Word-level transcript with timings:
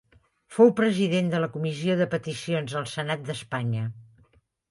Fou 0.53 0.69
president 0.79 1.27
de 1.33 1.41
la 1.43 1.49
Comissió 1.57 1.97
de 2.01 2.07
Peticions 2.15 2.75
del 2.77 2.89
Senat 2.95 3.23
d'Espanya. 3.27 3.85